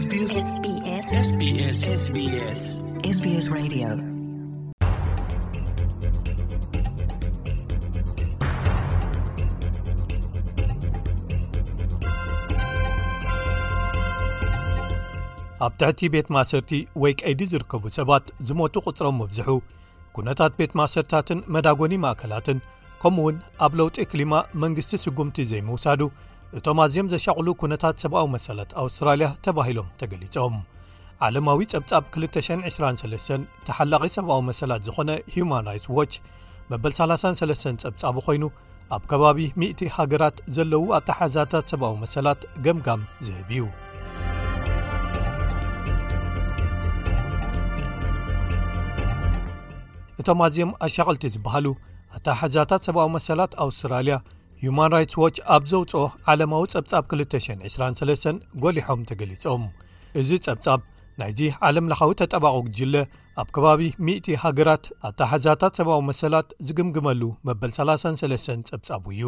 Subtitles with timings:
[0.00, 0.78] ኣብ ትሕቲ
[16.12, 19.58] ቤት ማእሰርቲ ወይ ቀይዲ ዝርከቡ ሰባት ዝሞቱ ቝጽሮም መብዝሑ
[20.16, 22.60] ኩነታት ቤት ማእሰርታትን መዳጎኒ ማእከላትን
[23.04, 24.32] ከምኡ ውን ኣብ ለውጢ ክሊማ
[24.64, 26.02] መንግስቲ ስጉምቲ ዘይምውሳዱ
[26.58, 30.54] እቶም ኣዝኦም ዘሻቕሉ ኩነታት ሰብኣዊ መሰላት ኣውስትራልያ ተባሂሎም ተገሊፆም
[31.26, 33.34] ዓለማዊ ጸብጻብ 223
[33.68, 36.14] ተሓላቒ ሰብኣዊ መሰላት ዝኾነ ሂማን ራይትስ ዋች
[36.70, 38.42] መበል 33 ጸብጻቢ ኮይኑ
[38.96, 43.62] ኣብ ከባቢ 1እቲ ሃገራት ዘለዉ ኣታሓዛታት ሰብኣዊ መሰላት ገምጋም ዝህብ እዩ
[50.20, 51.66] እቶም ኣዝኦም ኣሻቐልቲ ዝባሃሉ
[52.18, 54.18] ኣታሓዛታት ሰብኣዊ መሰላት ኣውስትራልያ
[54.62, 58.26] ሂማን ራትስ ዎች ኣብ ዘውፅኦ ዓለማዊ ፀብጻብ 223
[58.64, 59.62] ጐሊሖም ተገሊፆም
[60.20, 60.80] እዚ ጸብጻብ
[61.20, 62.94] ናይዚ ዓለም ለኻዊ ተጠባቂ ግጅለ
[63.42, 69.22] ኣብ ከባቢ 100 ሃገራት ኣታሓዛታት ሰብዊ መሰላት ዝግምግመሉ መበል 33 ጸብጻቡ እዩ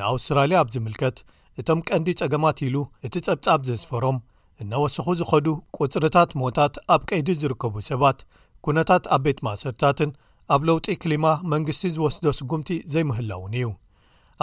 [0.00, 1.16] ንኣውስትራልያ ኣብ ዚምልከት
[1.62, 4.18] እቶም ቀንዲ ጸገማት ኢሉ እቲ ጸብጻብ ዘዝፈሮም
[4.64, 5.46] እናወስኺ ዝኸዱ
[5.78, 8.20] ቁፅርታት ሞታት ኣብ ቀይዲ ዝርከቡ ሰባት
[8.68, 10.12] ኵነታት ኣቤት ማእሰርታትን
[10.56, 13.68] ኣብ ለውጢ ክሊማ መንግስቲ ዝወስዶ ስጉምቲ ዘይምህላውን እዩ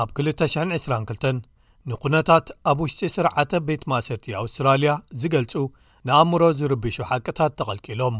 [0.02, 1.39] ኣብ 222
[1.89, 4.91] ንዅነታት ኣብ ውሽጢ ስርዓተ ቤት ማእሰርቲ ኣውስትራልያ
[5.22, 5.53] ዚገልጹ
[6.08, 8.16] ንኣእምሮ ዚርብሹ ሓቅታት ተቐልቂሎም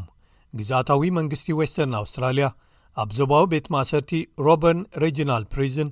[0.60, 2.48] ግዛኣታዊ መንግስቲ ወስተርን ኣውስትራልያ
[3.04, 4.12] ኣብ ዞባዊ ቤት ማእሰርቲ
[4.48, 5.90] ሮበርን ሪጅናል ፕርዝን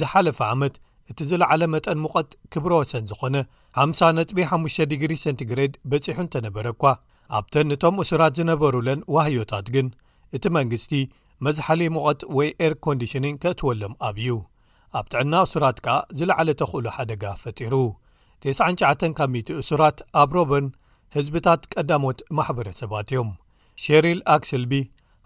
[0.00, 0.74] ዝሓለፈ ዓመት
[1.12, 3.36] እቲ ዝለዓለ መጠን ምቐት ኪብሮ ወሰን ዝዀነ
[3.82, 6.84] 50.ቤ5 ግሰንቲግሬድ በጺሑ እንተ ነበረ እኳ
[7.38, 9.86] ኣብተን እቶም እሱራት ዝነበሩለን ዋህዮታት ግን
[10.38, 10.92] እቲ መንግስቲ
[11.48, 14.34] መዝሓለዪ ምቐት ወይ ኤር ኮንዲሽኒንግ ኬእትወሎም ኣብዩ
[14.98, 17.74] ኣብ ትዕና እሱራት ከዓ ዝለዕለ ተኽእሉ ሓደጋ ፈጢሩ
[18.46, 20.66] 99 ካብ እሱራት ኣብ ሮበን
[21.16, 23.30] ህዝብታት ቀዳሞት ማሕበረሰባት እዮም
[23.84, 24.72] ሸሪል ኣክስልቢ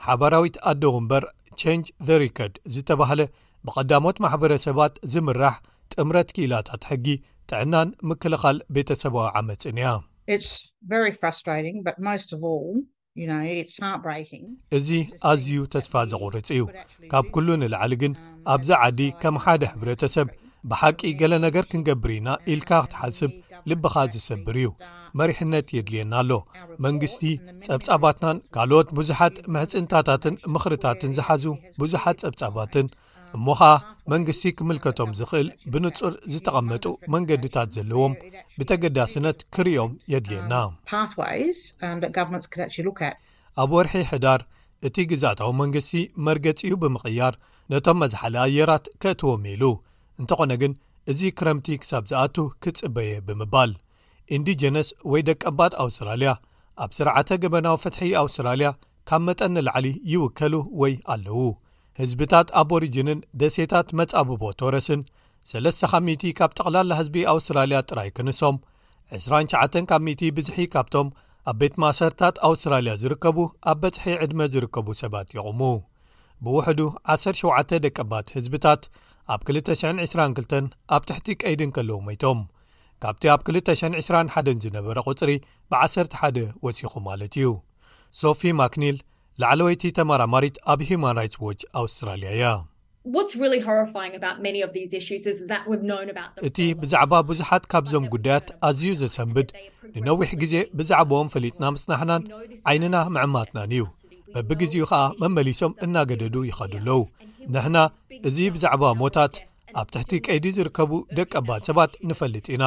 [0.07, 1.25] ሓበራዊት ኣደወ ምበር
[1.61, 3.21] ቸንጅ ዘ ሪኮርድ ዝተባህለ
[3.69, 5.57] ብቀዳሞት ማሕበረሰባት ዝምራሕ
[5.95, 7.07] ጥምረት ክኢላታት ሕጊ
[7.51, 9.93] ጥዕናን ምክልኻል ቤተሰባዊ ዓመፅን ያ
[14.79, 14.91] እዚ
[15.31, 16.65] ኣዝዩ ተስፋ ዘቑርፅ እዩ
[17.13, 18.13] ካብ ኩሉ ንላዓሊ ግን
[18.55, 20.29] ኣብዚ ዓዲ ከም ሓደ ሕብረተ ሰብ
[20.71, 23.33] ብሓቂ ገለ ነገር ክንገብር ኢና ኢልካ ክትሓስብ
[23.71, 24.69] ልብኻ ዝሰብር እዩ
[25.19, 26.31] መሪሕነት የድልየና ኣሎ
[26.85, 27.23] መንግስቲ
[27.67, 31.45] ጸብጻባትናን ካልኦት ብዙሓት ምሕፅንታታትን ምኽርታትን ዝሓዙ
[31.83, 32.89] ብዙሓት ጸብጻባትን
[33.37, 33.71] እሞኸኣ
[34.13, 36.85] መንግስቲ ክምልከቶም ዝኽእል ብንጹር ዝተቐመጡ
[37.15, 38.15] መንገድታት ዘለዎም
[38.59, 40.77] ብተገዳስነት ክርዮም የድልየና um,
[43.63, 44.41] ኣብ ወርሒ ሕዳር
[44.87, 45.91] እቲ ግዛታዊ መንግስቲ
[46.27, 47.35] መርገጺኡ ብምቕያር
[47.73, 49.63] ነቶም መዝሓሊ ኣየራት ከእትዎም ኢሉ
[50.21, 50.73] እንተኾነ ግን
[51.13, 53.71] እዚ ክረምቲ ክሳብ ዝኣቱ ክትጽበየ ብምባል
[54.37, 56.31] ኢንዲጀነስ ወይ ደቀባት ኣውስትራልያ
[56.85, 58.69] ኣብ ስርዓተ ገበናዊ ፍትሒ ኣውስትራልያ
[59.09, 61.41] ካብ መጠኒላዕሊ ይውከሉ ወይ ኣለዉ
[62.01, 65.01] ህዝብታት ኣብ ሪጅንን ደሴታት መጻብቦ ወረስን
[65.53, 68.57] 3ካቲ ካብ ጠቕላላ ህዝቢ ኣውስትራልያ ጥራይ ክንሶም
[69.21, 71.09] 29 ካቲ ብዝሒ ካብቶም
[71.51, 73.37] ኣብ ቤት ማእሰርታት ኣውስትራልያ ዚርከቡ
[73.71, 75.61] ኣብ በጽሒ ዕድመ ዚርከቡ ሰባት ይቝሙ
[76.45, 76.81] ብውሕዱ
[77.15, 78.83] 17 ደቀባት ህዝብታት
[79.35, 80.55] ኣብ 222
[80.97, 82.41] ኣብ ትሕቲ ቀይድን ከለዎ ሞይቶም
[83.05, 85.33] ካብቲ ኣብ 221 ዝነበረ ቝጽሪ
[85.75, 86.37] ብ1ሰርሓደ
[86.67, 87.51] ወሲኹ ማለት እዩ
[88.23, 88.99] ሶፊ ማክኒል
[89.43, 92.45] ላዕለወይቲ ተመራማሪት ኣብ ሂማን ራትስ ዎች ኣውስትራልያ እያ
[96.49, 99.49] እቲ ብዛዕባ ብዙሓት ካብዞም ጉዳያት uh, ኣዝዩ ዘሰንብድ
[100.01, 102.23] ንነዊሕ ግዜ ብዛዕባም ፈሊጥና ምስናሕናን
[102.71, 103.85] ዓይንና ምዕማትናን እዩ
[104.35, 106.99] በቢግዜኡ ኸዓ መመሊሶም እናገደዱ ይኸዱ ኣለዉ
[107.55, 107.77] ንሕና
[108.31, 109.37] እዚ ብዛዕባ ሞታት
[109.81, 112.65] ኣብ ትሕቲ ቀይዲ ዝርከቡ ደቀ ኣባድ ሰባት ንፈልጥ ኢና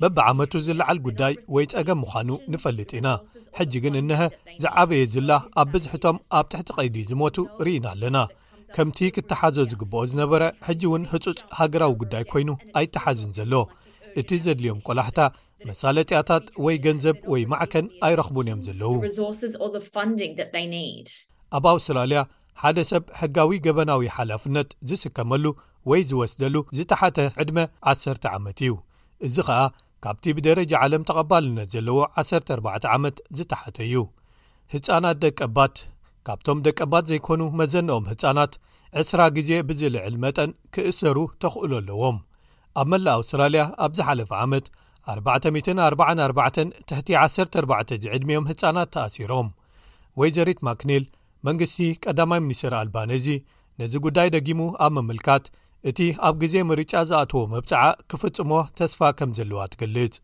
[0.00, 3.08] በብዓመቱ ዝለዓል ጉዳይ ወይ ጸገም ምዃኑ ንፈልጥ ኢና
[3.58, 4.20] ሕጂ ግን እነሀ
[4.62, 5.30] ዝዓበየ ዝላ
[5.62, 7.36] ኣብ ብዝሕቶም ኣብ ትሕቲ ቀይዲ ዝሞቱ
[7.66, 8.16] ርኢና ኣለና
[8.76, 13.54] ከምቲ ክተሓዘ ዝግብኦ ዝነበረ ሕጂ እውን ህፁፅ ሃገራዊ ጉዳይ ኮይኑ ኣይተሓዝን ዘለ
[14.20, 15.20] እቲ ዘድልዮም ቆላሕታ
[15.68, 22.20] መሳለጥያታት ወይ ገንዘብ ወይ ማዕከን ኣይረኽቡን እዮም ዘለዉኣብ ኣውስትራልያ
[22.62, 25.44] ሓደ ሰብ ሕጋዊ ገበናዊ ሓላፍነት ዝስከመሉ
[25.90, 27.58] ወይ ዝወስደሉ ዝተሓተ ዕድመ
[27.94, 28.72] 10 ዓመት እዩ
[29.28, 29.60] እዚ ኸኣ
[30.04, 33.96] ካብቲ ብደረጃ ዓለም ተቐባልነት ዘለዎ 14 ዓመት ዝተሓተ እዩ
[34.74, 35.74] ህፃናት ደቀባት
[36.26, 38.52] ካብቶም ደቀባት ዘይኮኑ መዘንኦም ህፃናት
[39.02, 42.16] ዕስራ ግዜ ብዝልዕል መጠን ክእሰሩ ተኽእሉ ኣለዎም
[42.80, 44.66] ኣብ መላእ ኣውስትራልያ ኣብዝ ሓለፊ ዓመት
[45.14, 46.22] 444
[47.62, 49.48] 14 ዕድዮም ህፃናት ተኣሲሮም
[50.20, 51.04] ወይ ዘሪት ማክኒል
[51.48, 53.26] መንግስቲ ቀዳማይ ሚኒስትር ኣልባነዚ
[53.80, 55.44] ነዚ ጉዳይ ደጊሙ ኣብ ምምልካት
[55.90, 57.80] እቲ ኣብ ግዜ ምርጫ ዝኣተዎ መብጽዓ
[58.12, 60.16] ክፍጽሞ ተስፋ ከም ዘለዋ ትገልጽ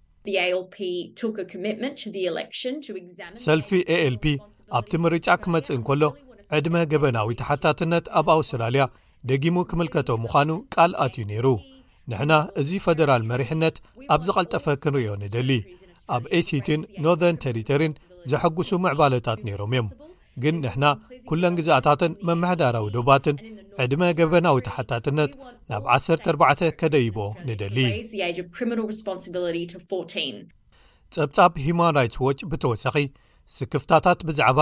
[3.47, 4.25] ሰልፊ ኤኤልፒ
[4.77, 6.03] ኣብቲ ምርጫ ክመጽእ ን ከሎ
[6.57, 8.83] ዕድመ ገበናዊ ተሓታትነት ኣብ ኣውስትራልያ
[9.31, 11.47] ደጊሙ ክምልከቶ ምዃኑ ቃል ኣትእዩ ነይሩ
[12.11, 13.77] ንሕና እዚ ፈደራል መሪሕነት
[14.15, 15.51] ኣብ ዝቐልጠፈ ክንርዮ ንደሊ
[16.17, 17.95] ኣብ ኤሲቲን ኖርዘርን ተሪቶሪን
[18.33, 19.89] ዘሐጕሱ ምዕባለታት ነይሮም እዮም
[20.43, 20.87] ግን ንሕና
[21.31, 23.37] ኵሎን ግዛኣታትን መምሕዳራዊ ዶባትን
[23.85, 25.33] ዕድመ ገበናዊ ተሓታትነት
[25.73, 27.19] ናብ 14 ከደይቦ
[27.49, 27.79] ንደሊ
[31.17, 32.97] ጸብጻብ ሂማን ራትስ ዎች ብተወሳኺ
[33.57, 34.61] ስክፍታታት ብዛዕባ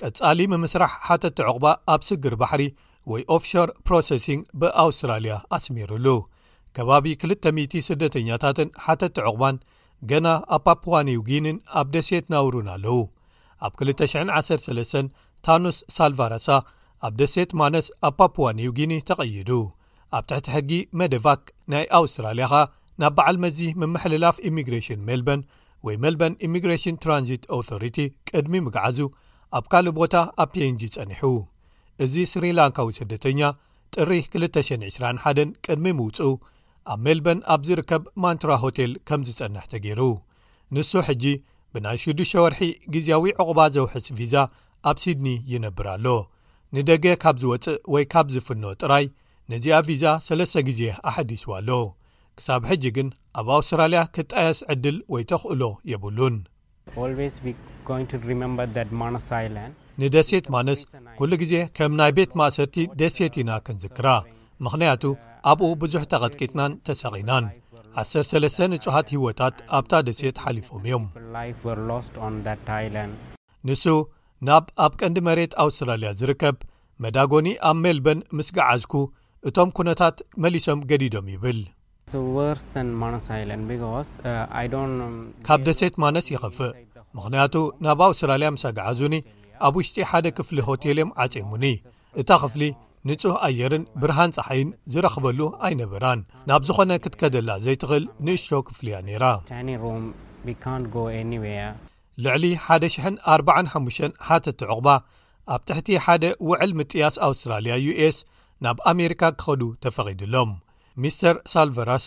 [0.00, 1.64] ቀጻሊ ምምስራሕ ሓተቲ ዕቑባ
[1.94, 2.62] ኣብ ስግር ባሕሪ
[3.10, 6.06] ወይ ኦፍ ሽር ፕሮሰሲንግ ብኣውስትራልያ ኣስሚሩሉ
[6.76, 9.56] ከባቢ 2000ስደተኛታትን ሓተቲ ዕቑባን
[10.10, 10.26] ገና
[10.56, 12.96] ኣፓፑዋኒው ጊንን ኣብ ደሴት ናውሩን ኣለዉ
[13.66, 15.14] ኣብ 213
[15.46, 16.48] ታኑስ ሳልቫራሳ
[17.06, 19.50] ኣብ ደሴት ማነስ ኣፓፑዋኒው ጊኒ ተቐይዱ
[20.18, 20.70] ኣብ ትሕቲ ሕጊ
[21.00, 21.42] መደቫክ
[21.72, 22.62] ናይ ኣውስትራልያ ኸኣ
[23.02, 25.40] ናብ በዓል መዚ ምምሕልላፍ ኢሚግሬሽን ሜልበን
[25.86, 27.98] ወይ ሜልበን ኢሚግራሽን ትራንዚት ኣውቶሪቲ
[28.30, 28.98] ቅድሚ ምግዓዙ
[29.58, 31.22] ኣብ ካልእ ቦታ ኣብ pንg ጸኒሑ
[32.04, 33.40] እዚ ስሪ ላንካዊ ስደተኛ
[33.94, 36.30] ጥሪ 221 ቅድሚ ምውፅኡ
[36.92, 40.02] ኣብ ሜልበን ኣብ ዚርከብ ማንትራ ሆቴል ከም ዝጸንሕ ተ ገይሩ
[40.74, 41.24] ንሱ ሕጂ
[41.74, 42.60] ብናይ ሽዱሽ ወርሒ
[42.94, 44.34] ግዜያዊ ዕቝባ ዜውሕስ ቪዛ
[44.90, 46.06] ኣብ ሲድኒ ይነብር ኣሎ
[46.76, 49.06] ንደገ ካብ ዝወጽእ ወይ ካብ ዝፍኖ ጥራይ
[49.52, 51.70] ነዚኣ ቪዛ ሰለስተ ግዜ ኣሓዲስዋ ኣሎ
[52.38, 53.08] ክሳብ ሕጂ ግን
[53.40, 55.62] ኣብ ኣውስትራልያ ክትጣየስ ዕድል ወይ ተኽእሎ
[55.92, 56.36] የብሉን
[60.02, 60.80] ንደሴት ማንስ
[61.20, 64.08] ኵሉ ግዜ ከም ናይ ቤት ማእሰርቲ ደሴት ኢና ክንዝክራ
[64.66, 65.02] ምኽንያቱ
[65.50, 67.44] ኣብኡ ብዙሕ ተቐጥቂጥናን ተሰቒናን
[68.00, 71.06] 13 እጹሓት ህይወታት ኣብታ ደሴት ሓሊፎም እዮም
[73.68, 73.84] ንሱ
[74.50, 76.58] ናብ ኣብ ቀንዲ መሬት ኣውስትራልያ ዝርከብ
[77.04, 78.94] መዳጎኒ ኣብ ሜልበን ምስ ገዓዝኩ
[79.50, 81.58] እቶም ኵነታት መሊሶም ገዲዶም ይብል
[82.14, 82.54] Uh,
[84.72, 84.92] um,
[85.48, 86.70] ካብ ደሰት ማኖስ ይኸፍእ
[87.16, 89.16] ምኽንያቱ ናብ ኣውስትራልያ ምሳኣግዓዙኒ
[89.66, 91.66] ኣብ ውሽጢ ሓደ ክፍሊ ሆቴል ም ዓጺሙኒ
[92.20, 92.62] እታ ኽፍሊ
[93.08, 96.20] ንጹህ ኣየርን ብርሃን ጸሓይን ዝረኽበሉ ኣይነበራን
[96.50, 99.94] ናብ ዝዀነ ክትከደላ ዘይትኽእል ንእሽቶ ክፍል እያ ነይራልዕሊ
[102.60, 104.08] 10451ቲ
[104.72, 104.86] ዕቝባ
[105.56, 108.18] ኣብ ትሕቲ ሓደ ውዕል ምጥያስ ኣውስትራልያ ዩስ
[108.66, 110.50] ናብ ኣሜሪካ ክኸዱ ተፈቒዱሎም
[111.02, 112.06] ምስተር ሳልቨራሳ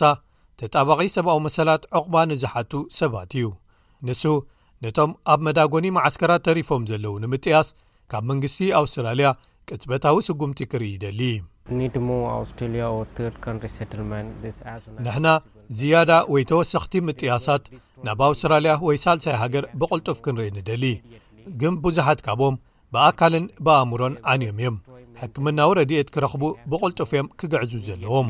[0.60, 3.44] ተጣባቒ ሰብኣዊ መሰላት ዕቝባ ንዝሓቱ ሰባት እዩ
[4.06, 4.22] ንሱ
[4.84, 7.68] ነቶም ኣብ መዳጐኒ መዓስከራት ተሪፎም ዘለዉ ንምጥያስ
[8.12, 9.28] ካብ መንግስቲ ኣውስትራልያ
[9.68, 11.20] ቅጽበታዊ ስጕምቲ ክርኢ ይደሊ
[15.04, 15.28] ንሕና
[15.78, 17.64] ዝያዳ ወይ ተወሰኽቲ ምጥያሳት
[18.08, 20.84] ናብ ኣውስትራልያ ወይ ሳልሳይ ሃገር ብቕልጡፍ ክንርኢ ንደሊ
[21.60, 22.56] ግን ብዙሓት ካቦም
[22.94, 24.76] ብኣካልን ብኣእምሮን ዓንዮም እዮም
[25.20, 28.28] ሕክምናዊ ረድኤት ክረኽቡ ብቆልጡፍዮም ክግዕዙ ዘለዎም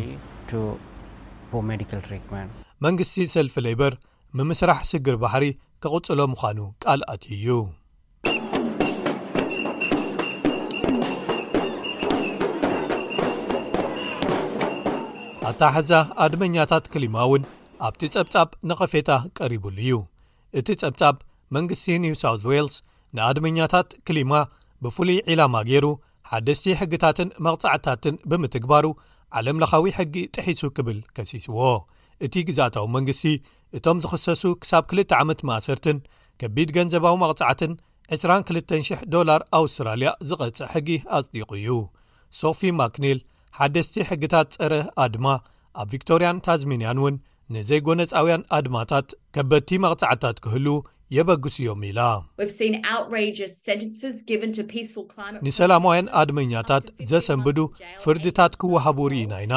[2.85, 3.93] መንግስቲ ሰልፊ ሌበር
[4.39, 5.45] ምምስራሕ ስግር ባሕሪ
[5.83, 7.49] ክቕጽሎ ምዃኑ ቃል ኣትዩ እዩ
[15.51, 15.91] ኣታ ሕዛ
[16.25, 17.43] ኣድመኛታት ክሊማ እውን
[17.87, 19.95] ኣብቲ ጸብጻብ ንቐፌታ ቀሪቡሉ እዩ
[20.59, 21.15] እቲ ጸብጻብ
[21.57, 22.75] መንግስቲ ኒውሳው ዋልስ
[23.17, 24.33] ንኣድመኛታት ክሊማ
[24.85, 25.87] ብፍሉይ ዕላማ ገይሩ
[26.35, 28.85] ሓደስቲ ሕግታትን መቕጻዕታትን ብምትግባሩ
[29.39, 31.59] ዓለምለኻዊ ሕጊ ጥሒሱ ክብል ከሲስዎ
[32.27, 33.25] እቲ ግዛታዊ መንግስቲ
[33.77, 35.99] እቶም ዝኽሰሱ ክሳብ 2ልተ ዓመት ማእሰርትን
[36.41, 37.73] ከቢድ ገንዘባዊ መቕጻዕትን
[38.17, 41.77] 22,00 ዶላር ኣውስትራልያ ዝቐጽእ ሕጊ ኣጽዲቑ እዩ
[42.41, 43.19] ሶፊ ማክኒል
[43.59, 44.73] ሓደስቲ ሕግታት ጸረ
[45.05, 45.27] ኣድማ
[45.83, 47.17] ኣብ ቪክቶርያን ታዝሚንያን እውን
[47.57, 50.69] ንዘይጎነፃውያን ኣድማታት ከበድቲ መቕጻዕትታት ክህሉ
[51.17, 52.03] የበግሱ ዮም ኢላ
[55.47, 57.59] ንሰላማውያን ኣድመኛታት ዘሰንብዱ
[58.05, 59.57] ፍርድታት ክወሃቡ ርኢና ኢና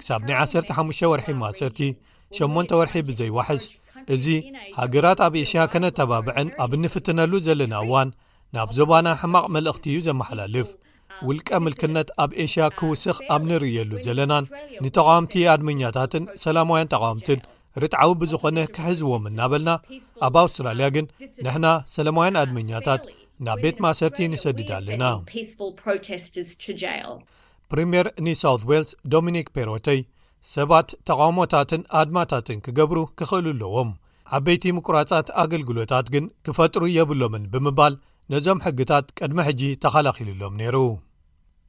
[0.00, 1.80] ክሳብ ናይ 15 ወርሒ ማ1ሰቲ
[2.40, 3.66] 8 ወርሒ ብዘይዋሕስ
[4.14, 4.26] እዚ
[4.80, 8.10] ሃገራት ኣብ ኤሽያ ከነተባብዐን ኣብ እንፍትነሉ ዘለና እዋን
[8.56, 10.68] ናብ ዞባና ሕማቕ መልእኽቲ እዩ ዘመሓላልፍ
[11.28, 14.44] ውልቀ ምልክነት ኣብ ኤሽያ ክውስኽ ኣብ ንርእየሉ ዘለናን
[14.84, 17.40] ንተቓዋምቲ ኣድመኛታትን ሰላማውያን ተቓውምትን
[17.82, 19.70] ርጣዓዊ ብዝዀነ ክሕዝዎም እናበልና
[20.26, 21.06] ኣብ ኣውስትራልያ ግን
[21.44, 23.02] ንሕና ሰለማውያን ኣድመኛታት
[23.46, 25.04] ናብ ቤት ማእሰርቲ ንሰድድ ኣለና
[27.72, 30.00] ፕሪምየር ኒው ሳውት ዌልስ ዶሚኒክ ፔሮተይ
[30.54, 33.90] ሰባት ተቓውሞታትን ኣድማታትን ኪገብሩ ክኽእሉ ኣለዎም
[34.36, 37.94] ዓበይቲ ምኵራጻት ኣገልግሎታት ግን ክፈጥሩ የብሎምን ብምባል
[38.32, 40.76] ነዞም ሕግታት ቅድሚ ሕጂ ተኸላኺሉሎም ነይሩ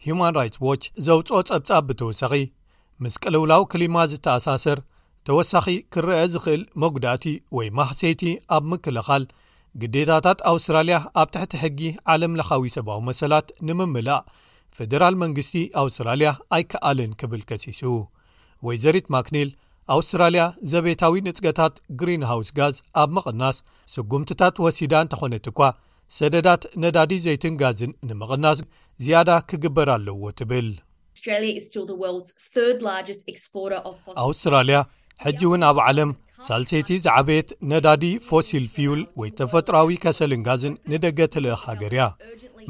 [0.05, 2.33] ሂማን ራትስ ዋች ዘውጽኦ ጸብጻብ ብተውሳኺ
[3.03, 4.79] ምስ ቀልውላዊ ክሊማ ዝተኣሳስር
[5.31, 7.23] ተወሳኺ ክርአ ዝኽእል መጉዳእቲ
[7.57, 8.21] ወይ ማኽሰይቲ
[8.55, 9.23] ኣብ ምክልኻል
[9.81, 11.81] ግዴታታት ኣውስትራልያ ኣብ ታሕቲ ሕጊ
[12.13, 14.21] ዓለምለኻዊ ሰባዊ መሰላት ንምምላእ
[14.77, 17.81] ፈደራል መንግስቲ ኣውስትራልያ ኣይከኣልን ክብል ከሲሱ
[18.67, 19.51] ወይ ዘሪት ማክኒል
[19.97, 20.41] ኣውስትራልያ
[20.73, 23.59] ዘቤታዊ ንፅቀታት ግሪንሃውስ ጋዝ ኣብ ምቕናስ
[23.95, 25.61] ስጉምትታት ወሲዳ እንተኾነት እኳ
[26.19, 28.61] ሰደዳት ነዳዲ ዘይትን ጋዝን ንምቕናስ
[29.05, 31.19] ዝያዳ ክግበር ኣለዎ ትብልኣውስትራያ
[35.25, 36.09] ሕጂ እውን ኣብ ዓለም
[36.47, 42.03] ሳልሰይቲ ዝዓበየት ነዳዲ ፎሲል ፊውል ወይ ተፈጥሮዊ ከሰልን ጋዝን ንደገ ትልእኽ ሃገር ያ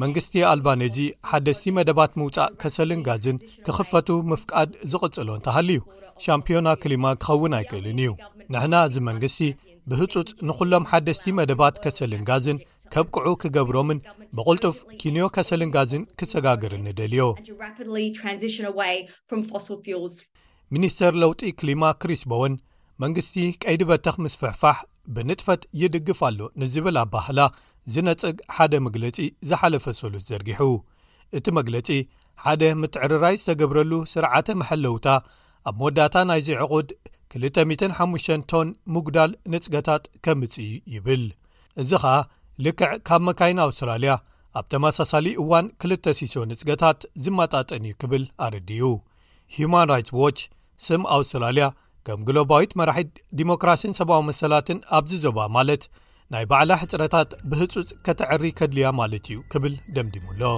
[0.02, 0.98] መንግስቲ ኣልባን እዚ
[1.32, 5.80] ሓደስቲ መደባት ምውፃእ ከሰልን ጋዝን ክኽፈቱ ምፍቃድ ዝቕጽሎ ተሃል ዩ
[6.26, 8.14] ሻምፒዮና ክሊማ ክኸውን ኣይክእልን እዩ
[8.56, 9.42] ንሕና እዚ መንግስቲ
[9.92, 12.58] ብህፁፅ ንኹሎም ሓደስቲ መደባት ከሰልን ጋዝን
[12.94, 14.00] ከብቅዑ ክገብሮምን
[14.38, 17.22] ብቕልጡፍ ኪንዮ ከሰልን ጋዝን ክሰጋግር ንደልዮ
[20.76, 22.56] ሚኒስተር ለውጢ ክሊማ ክሪስ ቦወን
[23.04, 24.78] መንግስቲ ቀይዲ በተኽ ምስ ፍሕፋሕ
[25.14, 27.40] ብንጥፈት ይድግፍ ኣሎ ንዝብል ኣብ ባህላ
[27.94, 29.18] ዝነጽግ ሓደ መግለጺ
[29.50, 30.62] ዝሓለፈ ሰሉስ ዘርጊሑ
[31.38, 31.88] እቲ መግለጺ
[32.44, 35.08] ሓደ ምትዕርራይ ዝተገብረሉ ስርዓተ መሐለውታ
[35.70, 36.90] ኣብ መወዳእታ ናይ ዚዕቑድ
[37.48, 41.24] 205 ቶን ምጉዳል ንጽገታት ከምእጽእ ይብል
[41.84, 42.14] እዚ ኸኣ
[42.68, 44.14] ልክዕ ካብ መካይን ኣውስትራልያ
[44.60, 48.84] ኣብ ተመሳሳሊ እዋን ክልተ ሲሶ ንጽገታት ዝመጣጠን እዩ ክብል ኣርድዩ
[49.74, 50.30] ማን ራትስ ዋ
[50.88, 51.66] ስም ኣውስትራልያ
[52.08, 55.84] ከም ግሎባዊት መራሒት ዲሞክራሲን ሰብዊ መሰላትን ኣብዚ ዞባ ማለት
[56.34, 60.56] ናይ ባዕላ ሕጽረታት ብህጹጽ ከተዕሪ ከድልያ ማለት እዩ ክብል ደምዲሙኣሎ